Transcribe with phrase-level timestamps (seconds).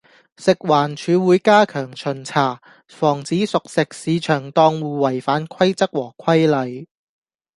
[0.35, 6.87] 食環署會加強巡查，防止熟食市場檔戶違反規則和規例